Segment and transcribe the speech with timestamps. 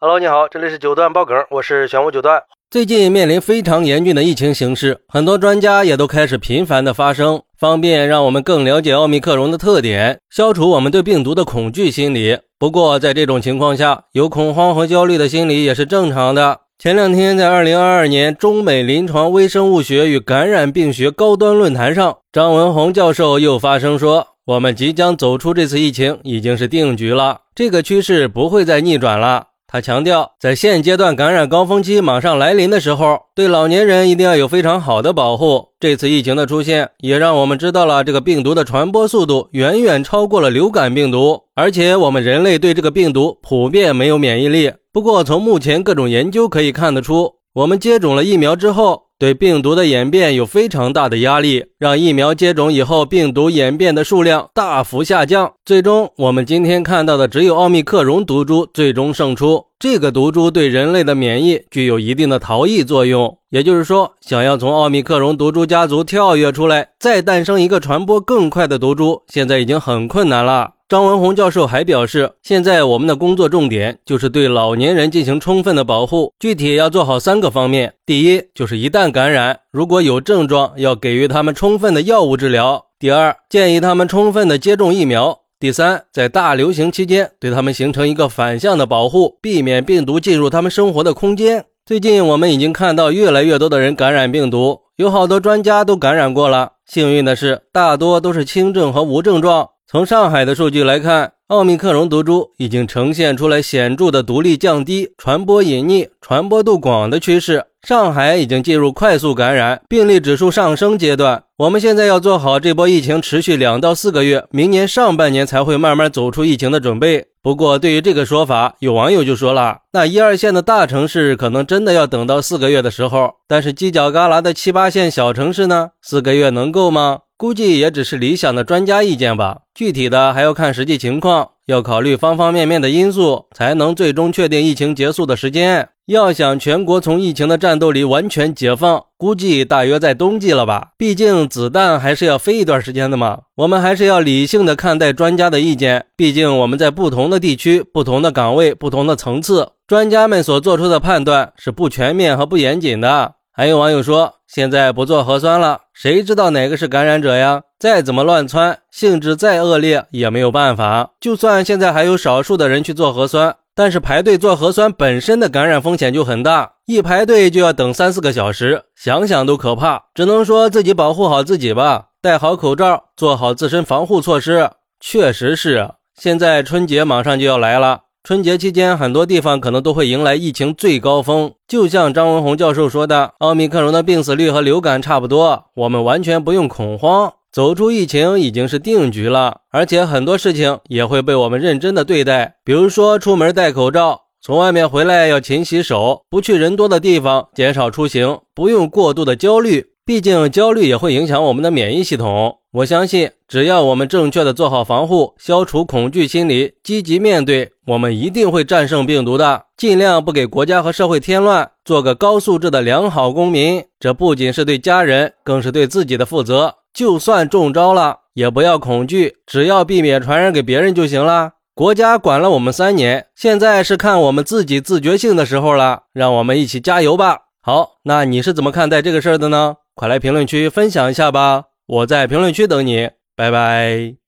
[0.00, 2.40] Hello，你好，这里是九段爆梗，我是玄武九段。
[2.70, 12.38] 最近面临非常严峻的疫情形势，很多专家也都开始频繁的发声，方便让我们更了解奥密克戎的特点，消除我们对病毒的恐惧心理。
[12.60, 16.60] 不过，在这种情况下，有恐慌和焦虑的心理也是正常的。
[16.78, 35.68] 前两天，在二零二二年中美临床微生物学与感染病学高端论坛上，张文宏教授又发声说：“我们即将走出这次疫情，已经是定局了，这个趋势不会再逆转了。”他强调，在现阶段感染高峰期马上来临的时候，对老年人一定要有非常好的保护。
[35.78, 44.72] 这次疫情的出现，也让我们知道了这个病毒的传播速度远远超过了流感病毒，而且我们人类对这个病毒普遍没有免疫力。
[44.90, 49.07] 不过，从目前各种研究可以看得出，我们接种了疫苗之后。
[49.18, 55.52] 对病毒的演变有非常大的压力，让疫苗接种以后病毒演变的数量大幅下降。
[55.64, 59.64] 最终，我们今天看到的只有奥密克戎毒株最终胜出。
[59.80, 70.77] 这个毒株对人类的免疫具有一定的逃逸作用，也就是说，想要从奥密克戎毒株家族跳跃出来，再诞生一个传播更快的毒株，现在已经很困难了。
[70.88, 77.92] 张文宏教授还表示，现在我们的工作重点就是对老年人进行充分的保护，具体要做好三个方面。
[78.06, 91.66] 第一，就是一旦感染，如果有症状，要给予他们充分的药物治疗；第二，建议他们充分的接种疫苗；第三，在大流行期间，对他们形成一个反向的保护，避免病毒进入他们生活的空间。
[91.84, 96.72] 最近，我们已经看到越来越多的人感染病毒，有好多专家都感染过了。
[96.86, 99.68] 幸运的是，大多都是轻症和无症状。
[99.90, 107.67] 从上海的数据来看，奥密克戎毒株已经呈现出来显著的独立降低、传播隐匿、传播度广的趋势。
[107.86, 111.44] 上海已经进入快速感染、病例指数上升阶段。
[111.56, 117.26] 我们现在要做好这波疫情持续两到四个月，明年上半年才会慢慢走出疫情的准备。
[117.40, 125.90] 不过，对于这个说法，有网友就说了：“那一二线的大城市可能真的要等到四个月的时候，但是犄角旮旯的七八线小城市呢？
[126.02, 135.90] 四个月能够吗？”估计也只是理想的专家意见吧，具体的还要看实际情况，要考虑方方面面的因素，才能最终确定疫情结束的时间。
[136.06, 140.92] 要想全国从疫情的战斗里完全解放，估计大约在冬季了吧。
[140.96, 143.40] 毕竟子弹还是要飞一段时间的嘛。
[143.56, 153.34] 我们还是要理性的看待专家的意见，毕竟我们在不同的地区、不同的岗位、不同的层次，专家们所做出的判断是不全面和不严谨的。
[153.52, 157.60] 还有网友说，现在不做核酸了，谁知道哪个是感染者呀？
[157.78, 161.10] 再怎么乱窜，性质再恶劣也没有办法。
[161.20, 170.06] 就算现在还有少数的人去做核酸，但是排队做核酸本身的感染风险就很大，一排队就要等三四个小时，想想都可怕。
[170.12, 174.70] 只能说自己保护好自己吧，戴好口罩，做好自身防护措施。
[174.98, 175.88] 确实是，
[176.18, 178.00] 现在春节马上就要来了。
[178.24, 181.52] 春节期间，很多地方可能都会迎来疫情最高峰。
[181.68, 187.32] 就像张文宏教授说的，奥密克戎的病死率和流感差不多，我们完全不用恐慌。
[187.58, 192.54] 走出疫情已经是定局了，而且很多事情也会被我们认真的对待。
[192.64, 199.86] 比如说，出门戴口罩，从外面回来要勤洗手，不去人多的地方，减少出行，不用过度的焦虑。
[200.06, 202.58] 毕竟焦虑也会影响我们的免疫系统。
[202.74, 209.64] 我相信，只要我们正确的做好防护，消除恐惧心理，积极面对，我们一定会战胜病毒的。
[209.76, 213.82] 尽量不给国家和社会添乱，做个高素质的良好公民。
[213.98, 216.76] 这不仅是对家人，更是对自己的负责。
[216.98, 221.52] 就算中招了，也不要恐惧，只要避免传染给别人就行了。
[221.72, 226.06] 国家管了我们三年，现在是看我们自己自觉性的时候了。
[226.12, 227.42] 让我们一起加油吧！
[227.62, 229.76] 好，那你是怎么看待这个事儿的呢？
[229.94, 231.66] 快来评论区分享一下吧！
[231.86, 234.27] 我在评论区等你，拜拜。